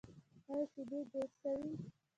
[0.51, 1.61] ایا شیدې جوشوئ؟